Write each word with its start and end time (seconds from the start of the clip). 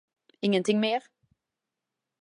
Ingenting 0.41 0.79
mer? 0.79 1.01